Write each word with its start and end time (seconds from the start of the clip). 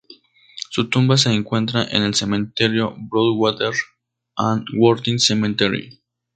Su 0.71 0.89
tumba 0.89 1.15
se 1.15 1.31
encuentra 1.31 1.85
en 1.91 2.01
el 2.01 2.15
cementerio 2.15 2.95
Broadwater 2.97 3.75
and 4.35 4.65
Worthing 4.75 5.19
Cemetery. 5.19 6.01